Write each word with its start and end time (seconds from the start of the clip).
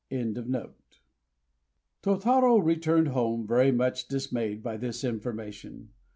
Tôtarô 2.01 2.57
returned 2.65 3.09
home 3.09 3.45
very 3.45 3.71
much 3.71 4.07
dismayed 4.07 4.63
by 4.63 4.75
this 4.75 5.03
information. 5.03 5.89